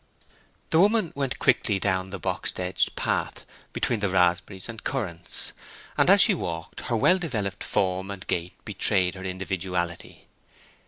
[0.71, 5.53] The woman went quickly down the box edged path between the raspberries and currants,
[5.95, 10.25] and as she walked her well developed form and gait betrayed her individuality.